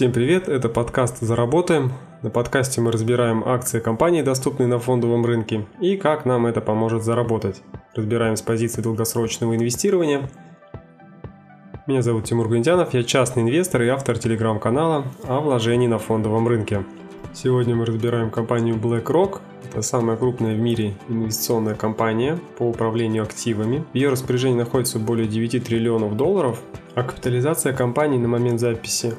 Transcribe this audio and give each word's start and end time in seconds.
Всем 0.00 0.12
привет, 0.12 0.48
это 0.48 0.70
подкаст 0.70 1.18
«Заработаем». 1.20 1.92
На 2.22 2.30
подкасте 2.30 2.80
мы 2.80 2.90
разбираем 2.90 3.46
акции 3.46 3.80
компаний, 3.80 4.22
доступные 4.22 4.66
на 4.66 4.78
фондовом 4.78 5.26
рынке, 5.26 5.66
и 5.78 5.98
как 5.98 6.24
нам 6.24 6.46
это 6.46 6.62
поможет 6.62 7.04
заработать. 7.04 7.60
Разбираем 7.94 8.36
с 8.36 8.40
позиции 8.40 8.80
долгосрочного 8.80 9.54
инвестирования. 9.56 10.30
Меня 11.86 12.00
зовут 12.00 12.24
Тимур 12.24 12.48
Гундянов, 12.48 12.94
я 12.94 13.02
частный 13.02 13.42
инвестор 13.42 13.82
и 13.82 13.88
автор 13.88 14.16
телеграм-канала 14.16 15.04
о 15.28 15.40
вложении 15.40 15.86
на 15.86 15.98
фондовом 15.98 16.48
рынке. 16.48 16.82
Сегодня 17.34 17.76
мы 17.76 17.84
разбираем 17.84 18.30
компанию 18.30 18.76
BlackRock. 18.76 19.40
Это 19.68 19.82
самая 19.82 20.16
крупная 20.16 20.54
в 20.54 20.58
мире 20.58 20.94
инвестиционная 21.10 21.74
компания 21.74 22.38
по 22.56 22.62
управлению 22.62 23.24
активами. 23.24 23.84
В 23.92 23.94
ее 23.94 24.08
распоряжении 24.08 24.56
находится 24.56 24.98
более 24.98 25.28
9 25.28 25.62
триллионов 25.62 26.16
долларов, 26.16 26.58
а 26.94 27.02
капитализация 27.02 27.74
компании 27.74 28.16
на 28.16 28.28
момент 28.28 28.60
записи 28.60 29.14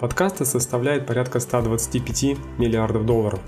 подкаста 0.00 0.44
составляет 0.44 1.06
порядка 1.06 1.40
125 1.40 2.36
миллиардов 2.58 3.06
долларов. 3.06 3.40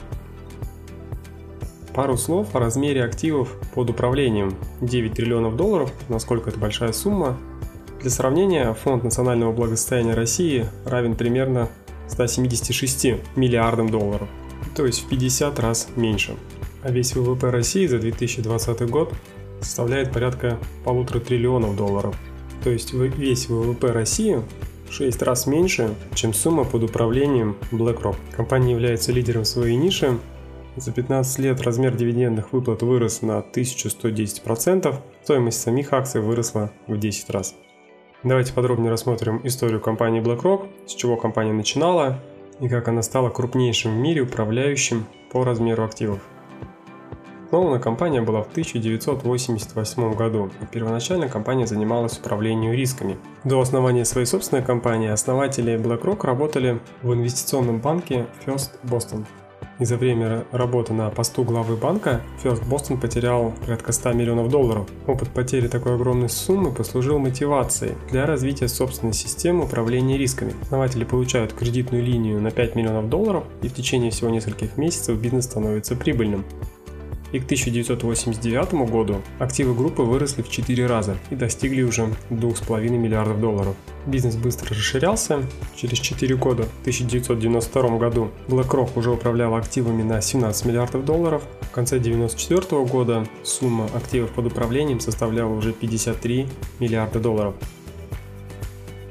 Пару 1.95 2.17
слов 2.17 2.55
о 2.55 2.61
размере 2.61 3.05
активов 3.05 3.57
под 3.75 3.91
управлением. 3.91 4.55
9 4.81 5.15
триллионов 5.15 5.57
долларов, 5.57 5.93
насколько 6.09 6.51
это 6.51 6.59
большая 6.59 6.93
сумма. 6.93 7.37
Для 8.01 8.11
сравнения, 8.11 8.73
фонд 8.73 9.03
национального 9.05 9.53
благосостояния 9.53 10.15
России 10.15 10.67
равен 10.85 11.17
примерно 11.17 11.69
176 12.07 13.37
миллиардам 13.37 13.91
долларов, 13.91 14.29
то 14.77 14.87
есть 14.87 15.05
в 15.05 15.09
50 15.09 15.59
раз 15.59 15.89
меньше. 15.97 16.37
А 16.83 16.91
весь 16.91 17.15
ВВП 17.17 17.51
России 17.51 17.87
за 17.87 17.99
2020 17.99 18.89
год 18.89 19.13
составляет 19.61 20.13
порядка 20.13 20.59
полутора 20.85 21.19
триллионов 21.19 21.77
долларов. 21.77 22.17
То 22.63 22.71
есть 22.71 22.93
весь 22.93 23.49
ВВП 23.49 23.91
России 23.91 24.41
6 24.91 25.23
раз 25.23 25.47
меньше, 25.47 25.95
чем 26.15 26.35
сумма 26.35 26.65
под 26.65 26.85
управлением 26.85 27.57
BlackRock. 27.71 28.17
Компания 28.33 28.73
является 28.73 29.13
лидером 29.13 29.45
своей 29.45 29.77
ниши. 29.77 30.19
За 30.77 30.93
15 30.93 31.39
лет 31.41 31.61
размер 31.63 31.97
дивидендных 31.97 32.53
выплат 32.53 32.83
вырос 32.83 33.23
на 33.23 33.45
1110%, 33.53 34.95
стоимость 35.23 35.61
самих 35.61 35.93
акций 35.93 36.21
выросла 36.21 36.71
в 36.87 36.99
10 36.99 37.31
раз. 37.31 37.55
Давайте 38.23 38.53
подробнее 38.53 38.91
рассмотрим 38.91 39.41
историю 39.45 39.81
компании 39.81 40.21
BlackRock, 40.21 40.69
с 40.87 40.95
чего 40.95 41.17
компания 41.17 41.53
начинала 41.53 42.21
и 42.61 42.69
как 42.69 42.89
она 42.89 43.03
стала 43.03 43.31
крупнейшим 43.31 43.95
в 43.95 43.99
мире 43.99 44.23
управляющим 44.23 45.07
по 45.31 45.45
размеру 45.45 45.85
активов. 45.85 46.21
Основана 47.49 47.79
компания 47.79 48.21
была 48.21 48.43
в 48.43 48.51
1988 48.51 50.15
году, 50.15 50.51
первоначально 50.71 51.31
компания 51.31 51.67
занималась 51.67 52.19
управлением 52.19 52.75
рисками. 52.75 53.17
До 53.43 53.59
основания 53.59 54.05
своей 54.05 54.27
собственной 54.27 54.63
компании 54.63 55.09
основатели 55.09 55.79
BlackRock 55.79 56.27
работали 56.27 56.79
в 57.01 57.15
инвестиционном 57.15 57.79
банке 57.79 58.27
First 58.45 58.73
Boston. 58.85 59.25
И 59.79 59.87
за 59.87 59.97
время 59.97 60.45
работы 60.53 60.93
на 60.93 61.09
посту 61.09 61.43
главы 61.43 61.77
банка 61.77 62.21
First 62.45 62.69
Boston 62.69 63.01
потерял 63.01 63.55
порядка 63.65 63.93
100 63.93 64.13
миллионов 64.13 64.51
долларов. 64.51 64.87
Опыт 65.07 65.31
потери 65.31 65.69
такой 65.69 65.95
огромной 65.95 66.29
суммы 66.29 66.71
послужил 66.71 67.19
мотивацией 67.19 67.95
для 68.11 68.27
развития 68.27 68.69
собственной 68.69 69.15
системы 69.15 69.65
управления 69.65 70.19
рисками. 70.19 70.53
Основатели 70.61 71.05
получают 71.05 71.55
кредитную 71.55 72.05
линию 72.05 72.43
на 72.43 72.51
5 72.51 72.75
миллионов 72.75 73.09
долларов, 73.09 73.45
и 73.63 73.69
в 73.69 73.73
течение 73.73 74.11
всего 74.11 74.29
нескольких 74.29 74.77
месяцев 74.77 75.19
бизнес 75.19 75.45
становится 75.45 75.97
прибыльным 75.97 76.45
и 77.33 77.41
к 77.41 77.45
1989 77.45 78.91
году 78.91 79.23
активы 79.39 79.75
группы 79.75 80.03
выросли 80.03 80.43
в 80.43 80.49
4 80.49 80.87
раза 80.87 81.17
и 81.31 81.35
достигли 81.35 81.83
уже 81.83 82.03
2,5 82.31 82.89
миллиардов 82.91 83.41
долларов. 83.41 83.75
Бизнес 84.07 84.37
быстро 84.37 84.71
расширялся. 84.71 85.43
Через 85.77 85.99
4 85.99 86.37
года, 86.37 86.63
в 86.63 86.81
1992 86.81 87.99
году, 87.99 88.31
BlackRock 88.49 88.91
уже 88.97 89.11
управлял 89.11 89.55
активами 89.55 90.03
на 90.03 90.21
17 90.21 90.65
миллиардов 90.65 91.05
долларов. 91.05 91.43
В 91.61 91.71
конце 91.71 91.97
1994 91.97 92.85
года 92.85 93.27
сумма 93.43 93.87
активов 93.95 94.31
под 94.31 94.47
управлением 94.47 95.01
составляла 95.01 95.53
уже 95.53 95.73
53 95.73 96.47
миллиарда 96.81 97.21
долларов. 97.21 97.55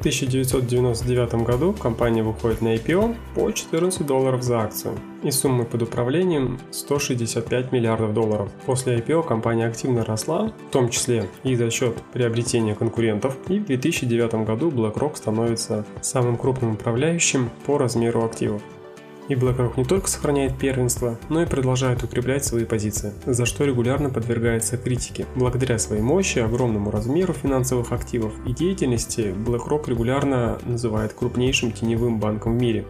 В 0.08 0.10
1999 0.10 1.46
году 1.46 1.74
компания 1.74 2.24
выходит 2.24 2.62
на 2.62 2.76
IPO 2.76 3.14
по 3.36 3.52
14 3.52 4.06
долларов 4.06 4.42
за 4.42 4.62
акцию 4.62 4.98
и 5.22 5.32
суммы 5.32 5.66
под 5.66 5.82
управлением 5.82 6.62
165 6.72 7.74
миллиардов 7.74 8.14
долларов. 8.14 8.50
После 8.66 9.00
IPO 9.00 9.28
компания 9.28 9.68
активно 9.68 10.06
росла, 10.06 10.54
в 10.70 10.72
том 10.72 10.88
числе 10.88 11.28
и 11.44 11.58
за 11.58 11.70
счет 11.72 11.94
приобретения 12.14 12.74
конкурентов, 12.74 13.36
и 13.50 13.60
в 13.60 13.66
2009 13.66 14.46
году 14.46 14.72
BlackRock 14.72 15.18
становится 15.18 15.86
самым 16.00 16.38
крупным 16.38 16.76
управляющим 16.76 17.50
по 17.66 17.78
размеру 17.78 18.24
активов. 18.24 18.62
И 19.28 19.34
BlackRock 19.34 19.74
не 19.76 19.84
только 19.84 20.08
сохраняет 20.08 20.58
первенство, 20.58 21.20
но 21.30 21.42
и 21.42 21.46
продолжает 21.46 22.02
укреплять 22.04 22.46
свои 22.46 22.64
позиции, 22.64 23.14
за 23.26 23.46
что 23.46 23.66
регулярно 23.66 24.10
подвергается 24.10 24.78
критике. 24.78 25.26
Благодаря 25.36 25.78
своей 25.80 26.02
мощи, 26.02 26.40
огромному 26.40 26.92
размеру 26.92 27.34
финансовых 27.34 27.92
активов 27.92 28.32
и 28.46 28.54
деятельности, 28.54 29.36
BlackRock 29.36 29.90
регулярно 29.90 30.60
называет 30.66 31.14
крупнейшим 31.14 31.74
теневым 31.74 32.20
банком 32.20 32.58
в 32.58 32.62
мире. 32.62 32.86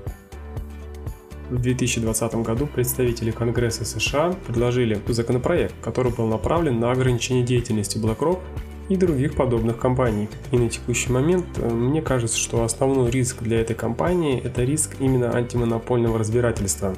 В 1.50 1.60
2020 1.60 2.36
году 2.36 2.68
представители 2.68 3.32
Конгресса 3.32 3.86
США 3.86 4.36
предложили 4.46 5.02
законопроект, 5.08 5.74
который 5.82 6.12
был 6.12 6.28
направлен 6.28 6.80
на 6.80 6.92
ограничение 6.92 7.44
деятельности 7.44 7.98
BlackRock 7.98 8.40
и 8.90 8.96
других 8.96 9.36
подобных 9.36 9.78
компаний. 9.78 10.30
И 10.52 10.58
на 10.58 10.70
текущий 10.70 11.12
момент 11.12 11.46
э, 11.58 11.70
мне 11.70 12.02
кажется, 12.02 12.38
что 12.38 12.64
основной 12.64 13.12
риск 13.12 13.42
для 13.42 13.62
этой 13.62 13.76
компании– 13.76 14.42
это 14.44 14.64
риск 14.64 14.96
именно 15.00 15.36
антимонопольного 15.36 16.20
разбирательства. 16.20 16.96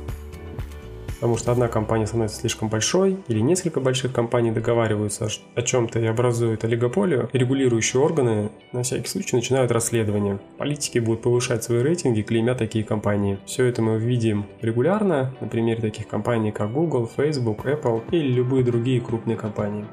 Потому 1.20 1.36
что 1.36 1.52
одна 1.52 1.68
компания 1.68 2.08
становится 2.08 2.40
слишком 2.40 2.70
большой, 2.70 3.18
или 3.28 3.42
несколько 3.42 3.82
больших 3.82 4.14
компаний 4.14 4.52
договариваются 4.52 5.28
о 5.54 5.62
чем-то 5.62 6.00
и 6.00 6.06
образуют 6.06 6.64
олигополию, 6.64 7.30
и 7.34 7.38
регулирующие 7.38 8.02
органы 8.02 8.52
на 8.72 8.84
всякий 8.84 9.10
случай 9.10 9.36
начинают 9.36 9.70
расследование. 9.70 10.40
Политики 10.58 11.00
будут 11.00 11.24
повышать 11.24 11.62
свои 11.62 11.84
рейтинги, 11.84 12.22
клеймя 12.22 12.56
такие 12.56 12.86
компании. 12.86 13.38
Все 13.46 13.66
это 13.66 13.82
мы 13.82 14.00
видим 14.00 14.46
регулярно 14.62 15.36
на 15.42 15.48
примере 15.48 15.82
таких 15.82 16.08
компаний, 16.08 16.54
как 16.54 16.72
Google, 16.72 17.10
Facebook, 17.14 17.66
Apple 17.66 18.02
или 18.12 18.32
любые 18.32 18.64
другие 18.64 19.02
крупные 19.02 19.36
компании. 19.36 19.86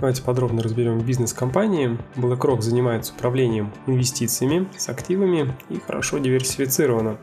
Давайте 0.00 0.22
подробно 0.22 0.62
разберем 0.62 0.98
бизнес 1.00 1.34
компании. 1.34 1.98
BlackRock 2.16 2.62
занимается 2.62 3.12
управлением 3.12 3.70
инвестициями 3.86 4.66
с 4.74 4.88
активами 4.88 5.54
и 5.68 5.78
хорошо 5.78 6.16
диверсифицировано. 6.16 7.18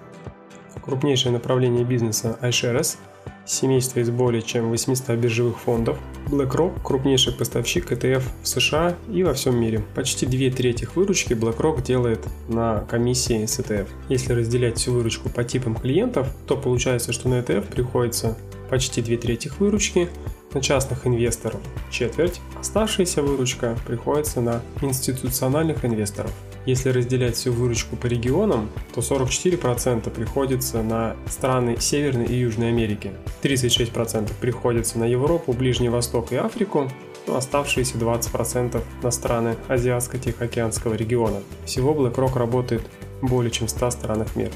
Крупнейшее 0.86 1.32
направление 1.32 1.84
бизнеса 1.84 2.38
iShares– 2.40 2.98
семейство 3.48 4.00
из 4.00 4.12
более 4.12 4.44
чем 4.44 4.70
800 4.70 5.18
биржевых 5.18 5.58
фондов. 5.58 5.98
BlackRock– 6.28 6.80
крупнейший 6.84 7.34
поставщик 7.34 7.92
ETF 7.92 8.22
в 8.44 8.48
США 8.48 8.96
и 9.12 9.24
во 9.24 9.34
всем 9.34 9.60
мире. 9.60 9.84
Почти 9.96 10.28
две 10.28 10.52
трети 10.52 10.88
выручки 10.94 11.34
BlackRock 11.34 11.82
делает 11.82 12.24
на 12.48 12.82
комиссии 12.82 13.48
с 13.48 13.60
ETF. 13.60 13.88
Если 14.08 14.34
разделять 14.34 14.78
всю 14.78 14.94
выручку 14.94 15.30
по 15.30 15.44
типам 15.44 15.74
клиентов, 15.74 16.28
то 16.46 16.56
получается, 16.56 17.12
что 17.12 17.28
на 17.28 17.40
ETF 17.40 17.72
приходится 17.72 18.38
почти 18.70 19.02
две 19.02 19.18
трети 19.18 19.50
выручки 19.58 20.10
на 20.54 20.62
частных 20.62 21.06
инвесторов 21.06 21.60
четверть, 21.90 22.42
оставшаяся 22.60 23.22
выручка 23.22 23.78
приходится 23.86 24.42
на 24.42 24.62
институциональных 24.82 25.86
инвесторов. 25.86 26.32
Если 26.66 26.90
разделять 26.90 27.36
всю 27.36 27.54
выручку 27.54 27.96
по 27.96 28.08
регионам, 28.08 28.70
то 28.94 29.00
44% 29.00 30.10
приходится 30.10 30.84
на 30.84 31.16
страны 31.30 31.78
Северной 31.80 32.26
и 32.26 32.36
Южной 32.36 32.70
Америки, 32.70 33.14
36% 33.42 34.32
приходится 34.42 35.00
на 35.00 35.06
Европу, 35.06 35.54
Ближний 35.54 35.90
Восток 35.90 36.34
и 36.34 36.36
Африку, 36.36 36.90
но 37.26 37.38
оставшиеся 37.38 37.98
20% 37.98 38.82
на 39.02 39.12
страны 39.12 39.56
Азиатско-Тихоокеанского 39.70 40.96
региона. 40.96 41.42
Всего 41.66 41.94
BlackRock 41.94 42.38
работает 42.38 42.82
более 43.22 43.52
чем 43.52 43.68
в 43.68 43.70
100 43.70 43.92
странах 43.92 44.36
мира. 44.36 44.54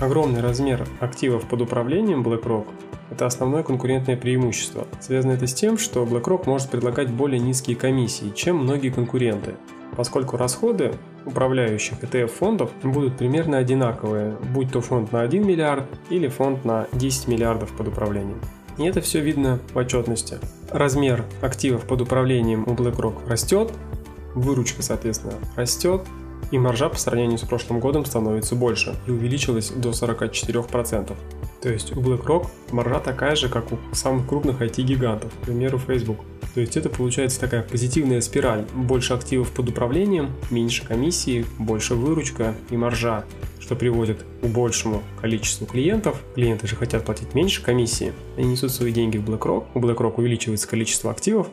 Огромный 0.00 0.40
размер 0.40 0.86
активов 1.00 1.44
под 1.48 1.62
управлением 1.62 2.22
BlackRock– 2.22 2.66
это 3.10 3.26
основное 3.26 3.62
конкурентное 3.62 4.16
преимущество. 4.16 4.86
Связано 5.00 5.32
это 5.32 5.46
с 5.46 5.54
тем, 5.54 5.78
что 5.78 6.04
BlackRock 6.04 6.44
может 6.46 6.70
предлагать 6.70 7.10
более 7.10 7.40
низкие 7.40 7.76
комиссии, 7.76 8.32
чем 8.34 8.58
многие 8.58 8.90
конкуренты, 8.90 9.54
поскольку 9.96 10.36
расходы 10.36 10.92
управляющих 11.24 12.02
ETF 12.02 12.28
фондов 12.28 12.70
будут 12.82 13.16
примерно 13.16 13.58
одинаковые, 13.58 14.36
будь 14.54 14.72
то 14.72 14.80
фонд 14.80 15.12
на 15.12 15.22
1 15.22 15.46
миллиард 15.46 15.84
или 16.10 16.28
фонд 16.28 16.64
на 16.64 16.86
10 16.92 17.28
миллиардов 17.28 17.72
под 17.72 17.88
управлением. 17.88 18.40
И 18.78 18.84
это 18.84 19.00
все 19.00 19.20
видно 19.20 19.58
в 19.72 19.76
отчетности. 19.76 20.38
Размер 20.70 21.24
активов 21.42 21.84
под 21.84 22.00
управлением 22.02 22.62
у 22.66 22.74
BlackRock 22.74 23.28
растет, 23.28 23.72
выручка, 24.34 24.82
соответственно, 24.82 25.34
растет, 25.56 26.02
и 26.50 26.58
маржа 26.58 26.88
по 26.88 26.96
сравнению 26.96 27.38
с 27.38 27.42
прошлым 27.42 27.80
годом 27.80 28.04
становится 28.04 28.54
больше 28.54 28.94
и 29.06 29.10
увеличилась 29.10 29.70
до 29.70 29.90
44%. 29.90 31.14
То 31.60 31.70
есть 31.70 31.96
у 31.96 32.00
BlackRock 32.00 32.46
маржа 32.70 33.00
такая 33.00 33.34
же, 33.36 33.48
как 33.48 33.72
у 33.72 33.78
самых 33.92 34.26
крупных 34.28 34.60
IT-гигантов, 34.60 35.32
к 35.34 35.46
примеру 35.46 35.78
Facebook. 35.78 36.18
То 36.54 36.60
есть 36.60 36.76
это 36.76 36.88
получается 36.88 37.40
такая 37.40 37.62
позитивная 37.62 38.20
спираль. 38.20 38.64
Больше 38.74 39.14
активов 39.14 39.50
под 39.50 39.68
управлением, 39.68 40.30
меньше 40.50 40.86
комиссии, 40.86 41.44
больше 41.58 41.94
выручка 41.94 42.54
и 42.70 42.76
маржа, 42.76 43.24
что 43.60 43.76
приводит 43.76 44.24
к 44.42 44.46
большему 44.46 45.02
количеству 45.20 45.66
клиентов. 45.66 46.22
Клиенты 46.34 46.66
же 46.66 46.76
хотят 46.76 47.04
платить 47.04 47.34
меньше 47.34 47.62
комиссии. 47.62 48.12
Они 48.36 48.48
несут 48.48 48.72
свои 48.72 48.92
деньги 48.92 49.18
в 49.18 49.28
BlackRock, 49.28 49.66
у 49.74 49.80
BlackRock 49.80 50.14
увеличивается 50.16 50.68
количество 50.68 51.10
активов, 51.10 51.48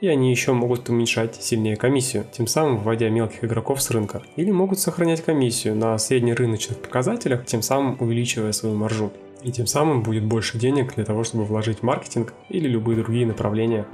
и 0.00 0.06
они 0.06 0.30
еще 0.30 0.52
могут 0.52 0.88
уменьшать 0.88 1.42
сильнее 1.42 1.76
комиссию, 1.76 2.24
тем 2.32 2.46
самым 2.46 2.78
вводя 2.78 3.08
мелких 3.08 3.44
игроков 3.44 3.82
с 3.82 3.90
рынка. 3.90 4.22
Или 4.36 4.50
могут 4.50 4.78
сохранять 4.78 5.24
комиссию 5.24 5.74
на 5.74 5.98
среднерыночных 5.98 6.78
показателях, 6.78 7.44
тем 7.46 7.62
самым 7.62 7.96
увеличивая 8.00 8.52
свою 8.52 8.76
маржу. 8.76 9.12
И 9.42 9.52
тем 9.52 9.66
самым 9.66 10.02
будет 10.02 10.24
больше 10.24 10.58
денег 10.58 10.94
для 10.94 11.04
того, 11.04 11.22
чтобы 11.24 11.44
вложить 11.44 11.78
в 11.78 11.82
маркетинг 11.82 12.34
или 12.48 12.68
любые 12.68 12.96
другие 12.96 13.26
направления, 13.26 13.86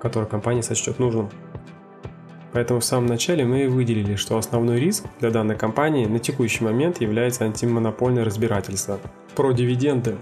которые 0.00 0.28
компания 0.28 0.62
сочтет 0.62 0.98
нужным. 0.98 1.30
Поэтому 2.52 2.80
в 2.80 2.84
самом 2.84 3.06
начале 3.06 3.44
мы 3.44 3.64
и 3.64 3.68
выделили, 3.68 4.16
что 4.16 4.36
основной 4.36 4.80
риск 4.80 5.04
для 5.20 5.30
данной 5.30 5.56
компании 5.56 6.06
на 6.06 6.18
текущий 6.18 6.64
момент 6.64 7.00
является 7.00 7.44
антимонопольное 7.44 8.24
разбирательство. 8.24 8.98
Про 9.36 9.52
дивиденды. 9.52 10.16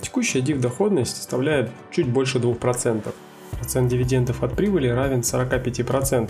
Текущая 0.00 0.42
див-доходность 0.42 1.16
составляет 1.16 1.70
чуть 1.90 2.08
больше 2.08 2.38
2%. 2.38 3.14
Процент 3.52 3.88
дивидендов 3.88 4.42
от 4.42 4.54
прибыли 4.54 4.88
равен 4.88 5.20
45%, 5.20 6.28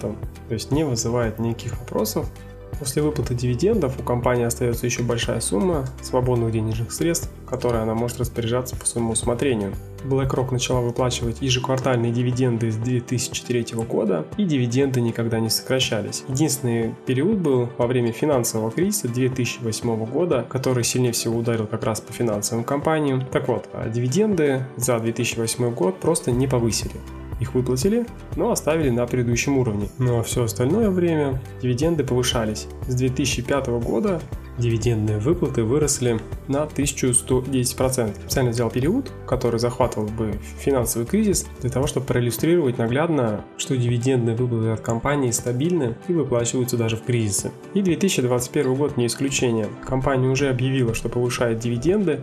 то 0.49 0.55
есть 0.55 0.71
не 0.71 0.85
вызывает 0.85 1.39
никаких 1.39 1.79
вопросов 1.81 2.31
После 2.79 3.03
выплаты 3.03 3.35
дивидендов 3.35 3.99
у 3.99 4.03
компании 4.03 4.45
остается 4.45 4.87
еще 4.87 5.03
большая 5.03 5.41
сумма 5.41 5.87
свободных 6.01 6.53
денежных 6.53 6.93
средств, 6.93 7.29
которые 7.49 7.83
она 7.83 7.95
может 7.95 8.19
распоряжаться 8.19 8.77
по 8.77 8.87
своему 8.87 9.13
усмотрению. 9.13 9.73
BlackRock 10.05 10.53
начала 10.53 10.81
выплачивать 10.81 11.39
ежеквартальные 11.41 12.13
дивиденды 12.13 12.71
с 12.71 12.77
2003 12.77 13.67
года, 13.89 14.27
и 14.37 14.45
дивиденды 14.45 15.01
никогда 15.01 15.41
не 15.41 15.51
сокращались. 15.51 16.25
Единственный 16.29 16.95
период 17.07 17.39
был 17.39 17.69
во 17.79 17.87
время 17.89 18.13
финансового 18.13 18.71
кризиса 18.71 19.09
2008 19.09 20.05
года, 20.07 20.47
который 20.49 20.85
сильнее 20.85 21.13
всего 21.13 21.39
ударил 21.39 21.67
как 21.67 21.85
раз 21.85 22.01
по 22.01 22.13
финансовым 22.13 22.65
компаниям. 22.65 23.25
Так 23.27 23.49
вот, 23.49 23.69
а 23.73 23.89
дивиденды 23.89 24.65
за 24.77 24.99
2008 25.01 25.75
год 25.75 25.99
просто 25.99 26.31
не 26.31 26.47
повысили. 26.47 26.95
Их 27.41 27.55
выплатили, 27.55 28.07
но 28.37 28.51
оставили 28.51 28.91
на 28.91 29.07
предыдущем 29.07 29.59
уровне. 29.59 29.89
Ну 29.99 30.19
а 30.19 30.23
все 30.23 30.45
остальное 30.45 30.91
время 30.91 31.41
дивиденды 31.63 32.05
повышались. 32.05 32.67
С 32.87 32.95
2005 32.95 33.67
года 33.81 34.21
дивидендные 34.59 35.19
выплаты 35.19 35.63
выросли 35.63 36.19
на 36.49 36.65
1110%. 36.65 37.65
Специально 37.65 38.51
взял 38.51 38.71
период, 38.71 39.13
который 39.27 39.61
захватывал 39.61 40.09
бы 40.09 40.35
финансовый 40.59 41.07
кризис, 41.07 41.47
для 41.61 41.71
того, 41.71 41.87
чтобы 41.87 42.07
проиллюстрировать 42.07 42.79
наглядно, 42.79 43.45
что 43.57 43.77
дивидендные 43.77 44.37
выплаты 44.37 44.71
от 44.71 44.81
компании 44.81 45.31
стабильны 45.31 45.97
и 46.09 46.13
выплачиваются 46.13 46.77
даже 46.77 46.97
в 46.97 47.05
кризисы. 47.05 47.53
И 47.75 47.83
2021 47.83 48.75
год 48.75 48.97
не 48.97 49.07
исключение. 49.07 49.69
Компания 49.87 50.29
уже 50.29 50.49
объявила, 50.49 50.95
что 50.95 51.09
повышает 51.09 51.61
дивиденды, 51.61 52.21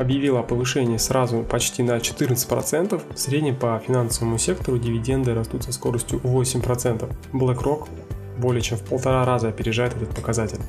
объявила 0.00 0.40
о 0.40 0.42
повышении 0.42 0.96
сразу 0.96 1.42
почти 1.42 1.82
на 1.82 1.98
14%. 1.98 3.02
В 3.14 3.18
среднем 3.18 3.54
по 3.54 3.80
финансовому 3.86 4.38
сектору 4.38 4.78
дивиденды 4.78 5.34
растут 5.34 5.64
со 5.64 5.72
скоростью 5.72 6.18
8%. 6.20 7.08
BlackRock 7.32 7.88
более 8.38 8.62
чем 8.62 8.78
в 8.78 8.82
полтора 8.82 9.24
раза 9.24 9.48
опережает 9.48 9.94
этот 9.94 10.14
показатель. 10.14 10.60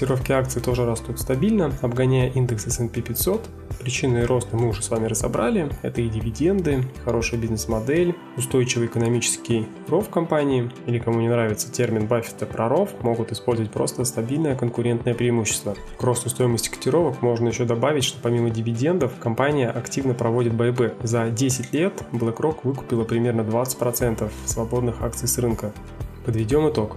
Котировки 0.00 0.32
акций 0.32 0.62
тоже 0.62 0.86
растут 0.86 1.20
стабильно, 1.20 1.74
обгоняя 1.82 2.30
индекс 2.30 2.66
S&P 2.66 3.02
500. 3.02 3.46
Причины 3.80 4.24
роста 4.24 4.56
мы 4.56 4.70
уже 4.70 4.82
с 4.82 4.88
вами 4.88 5.04
разобрали. 5.04 5.68
Это 5.82 6.00
и 6.00 6.08
дивиденды, 6.08 6.84
хорошая 7.04 7.38
бизнес-модель, 7.38 8.14
устойчивый 8.38 8.86
экономический 8.86 9.68
ров 9.88 10.08
компании, 10.08 10.70
или 10.86 10.98
кому 10.98 11.20
не 11.20 11.28
нравится 11.28 11.70
термин 11.70 12.06
Баффета 12.06 12.46
про 12.46 12.66
ров, 12.70 12.88
могут 13.02 13.30
использовать 13.30 13.72
просто 13.72 14.06
стабильное 14.06 14.56
конкурентное 14.56 15.12
преимущество. 15.12 15.76
К 15.98 16.02
росту 16.02 16.30
стоимости 16.30 16.70
котировок 16.70 17.20
можно 17.20 17.48
еще 17.48 17.66
добавить, 17.66 18.04
что 18.04 18.18
помимо 18.22 18.48
дивидендов 18.48 19.12
компания 19.20 19.68
активно 19.68 20.14
проводит 20.14 20.54
байбек. 20.54 20.94
За 21.02 21.28
10 21.28 21.74
лет 21.74 22.02
BlackRock 22.12 22.60
выкупила 22.62 23.04
примерно 23.04 23.42
20% 23.42 24.30
свободных 24.46 25.02
акций 25.02 25.28
с 25.28 25.36
рынка. 25.36 25.74
Подведем 26.24 26.70
итог. 26.70 26.96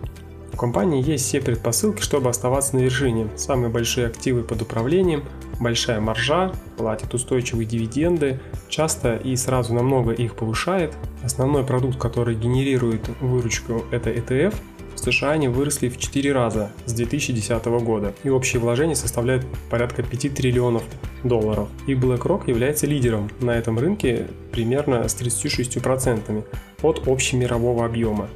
У 0.53 0.55
компании 0.55 1.03
есть 1.03 1.25
все 1.25 1.41
предпосылки, 1.41 2.01
чтобы 2.01 2.29
оставаться 2.29 2.75
на 2.75 2.81
вершине. 2.81 3.27
Самые 3.35 3.69
большие 3.69 4.05
активы 4.05 4.43
под 4.43 4.61
управлением, 4.61 5.23
большая 5.59 5.99
маржа, 5.99 6.53
платит 6.77 7.15
устойчивые 7.15 7.65
дивиденды, 7.65 8.39
часто 8.69 9.15
и 9.15 9.35
сразу 9.35 9.73
намного 9.73 10.11
их 10.11 10.35
повышает. 10.35 10.93
Основной 11.23 11.63
продукт, 11.65 11.97
который 11.97 12.35
генерирует 12.35 13.09
выручку, 13.19 13.83
это 13.89 14.11
ETF. 14.11 14.53
В 14.93 14.99
США 14.99 15.31
они 15.31 15.47
выросли 15.47 15.89
в 15.89 15.97
4 15.97 16.31
раза 16.31 16.71
с 16.85 16.93
2010 16.93 17.65
года, 17.83 18.13
и 18.23 18.29
общие 18.29 18.61
вложения 18.61 18.95
составляют 18.95 19.45
порядка 19.71 20.03
5 20.03 20.35
триллионов 20.35 20.83
долларов. 21.23 21.67
И 21.87 21.95
BlackRock 21.95 22.43
является 22.45 22.85
лидером 22.85 23.27
на 23.41 23.51
этом 23.57 23.79
рынке 23.79 24.27
примерно 24.51 25.09
с 25.09 25.15
36% 25.19 26.45
от 26.83 27.07
общемирового 27.07 27.85
объема. 27.85 28.29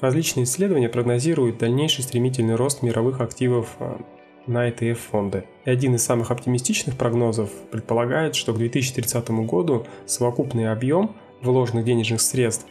Различные 0.00 0.44
исследования 0.44 0.88
прогнозируют 0.88 1.58
дальнейший 1.58 2.04
стремительный 2.04 2.54
рост 2.54 2.82
мировых 2.82 3.20
активов 3.20 3.76
а, 3.78 3.98
на 4.46 4.68
ETF-фонды. 4.68 5.44
И 5.64 5.70
один 5.70 5.94
из 5.94 6.04
самых 6.04 6.30
оптимистичных 6.30 6.96
прогнозов 6.96 7.50
предполагает, 7.70 8.34
что 8.34 8.52
к 8.52 8.58
2030 8.58 9.30
году 9.46 9.86
совокупный 10.04 10.70
объем 10.70 11.16
вложенных 11.40 11.84
денежных 11.84 12.20
средств 12.20 12.66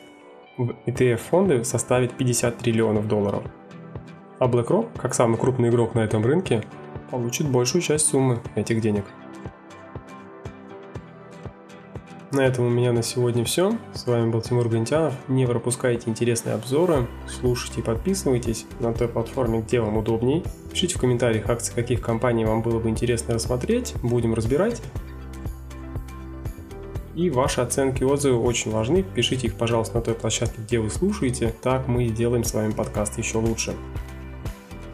в 0.58 0.76
ETF-фонды 0.86 1.64
составит 1.64 2.16
50 2.16 2.60
триллионов 2.60 3.08
долларов. 3.08 3.44
А 4.38 4.48
BlackRock, 4.48 4.90
как 4.98 5.16
самый 5.16 5.40
крупный 5.40 5.70
игрок 5.70 5.96
на 5.96 6.02
этом 6.02 6.24
рынке, 6.24 6.64
получит 7.10 7.50
большую 7.50 7.82
часть 7.82 8.06
суммы 8.06 8.42
этих 8.56 8.82
денег. 8.82 9.06
На 12.36 12.42
этом 12.42 12.66
у 12.66 12.70
меня 12.70 12.92
на 12.92 13.02
сегодня 13.02 13.46
все. 13.46 13.78
С 13.94 14.06
вами 14.06 14.30
был 14.30 14.42
Тимур 14.42 14.68
Гантянов. 14.68 15.14
Не 15.30 15.48
пропускайте 15.48 16.10
интересные 16.10 16.56
обзоры, 16.56 17.08
слушайте 17.30 17.80
и 17.80 17.82
подписывайтесь 17.82 18.66
на 18.82 18.94
той 18.94 19.08
платформе, 19.08 19.62
где 19.62 19.80
вам 19.80 19.96
удобней. 19.96 20.44
Пишите 20.70 20.96
в 20.96 21.00
комментариях 21.00 21.50
акции 21.50 21.74
каких 21.74 22.02
компаний 22.02 22.44
вам 22.44 22.62
было 22.62 22.78
бы 22.78 22.90
интересно 22.90 23.36
рассмотреть, 23.36 23.94
будем 24.04 24.34
разбирать. 24.34 24.82
И 27.16 27.30
ваши 27.30 27.62
оценки 27.62 28.02
и 28.02 28.06
отзывы 28.06 28.38
очень 28.44 28.70
важны. 28.70 29.02
Пишите 29.02 29.48
их, 29.48 29.56
пожалуйста, 29.56 29.96
на 29.96 30.02
той 30.02 30.14
площадке, 30.14 30.58
где 30.62 30.80
вы 30.80 30.90
слушаете. 30.90 31.56
Так 31.62 31.88
мы 31.88 32.06
сделаем 32.10 32.44
с 32.44 32.54
вами 32.54 32.74
подкаст 32.74 33.18
еще 33.18 33.38
лучше. 33.38 33.76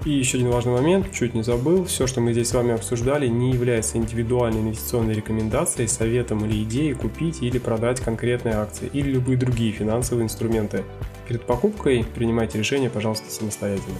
И 0.03 0.09
еще 0.09 0.37
один 0.37 0.49
важный 0.49 0.73
момент, 0.73 1.11
чуть 1.11 1.35
не 1.35 1.43
забыл, 1.43 1.85
все, 1.85 2.07
что 2.07 2.21
мы 2.21 2.33
здесь 2.33 2.49
с 2.49 2.53
вами 2.53 2.73
обсуждали, 2.73 3.27
не 3.27 3.51
является 3.51 3.99
индивидуальной 3.99 4.61
инвестиционной 4.61 5.13
рекомендацией, 5.13 5.87
советом 5.87 6.43
или 6.43 6.63
идеей 6.63 6.95
купить 6.95 7.43
или 7.43 7.59
продать 7.59 7.99
конкретные 7.99 8.55
акции 8.55 8.89
или 8.93 9.11
любые 9.11 9.37
другие 9.37 9.71
финансовые 9.71 10.23
инструменты. 10.23 10.83
Перед 11.27 11.45
покупкой 11.45 12.03
принимайте 12.15 12.57
решение, 12.57 12.89
пожалуйста, 12.89 13.29
самостоятельно. 13.29 13.97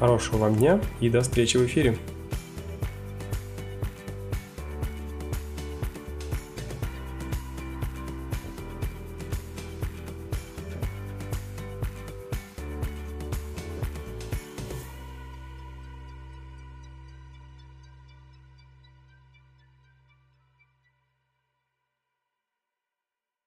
Хорошего 0.00 0.38
вам 0.38 0.56
дня 0.56 0.80
и 1.00 1.08
до 1.08 1.20
встречи 1.20 1.56
в 1.58 1.66
эфире. 1.66 1.96